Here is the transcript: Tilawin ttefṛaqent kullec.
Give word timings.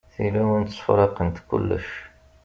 Tilawin 0.13 0.63
ttefṛaqent 0.65 1.37
kullec. 1.47 1.89